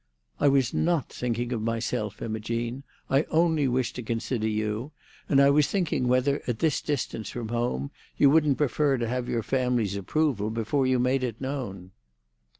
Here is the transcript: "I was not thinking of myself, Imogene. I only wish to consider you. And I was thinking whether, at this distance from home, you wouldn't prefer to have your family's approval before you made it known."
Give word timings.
"I 0.39 0.47
was 0.47 0.73
not 0.73 1.09
thinking 1.09 1.53
of 1.53 1.61
myself, 1.61 2.23
Imogene. 2.23 2.81
I 3.07 3.21
only 3.29 3.67
wish 3.67 3.93
to 3.93 4.01
consider 4.01 4.47
you. 4.47 4.93
And 5.29 5.39
I 5.39 5.51
was 5.51 5.67
thinking 5.67 6.07
whether, 6.07 6.41
at 6.47 6.57
this 6.57 6.81
distance 6.81 7.29
from 7.29 7.49
home, 7.49 7.91
you 8.17 8.31
wouldn't 8.31 8.57
prefer 8.57 8.97
to 8.97 9.07
have 9.07 9.29
your 9.29 9.43
family's 9.43 9.95
approval 9.95 10.49
before 10.49 10.87
you 10.87 10.97
made 10.97 11.23
it 11.23 11.39
known." 11.39 11.91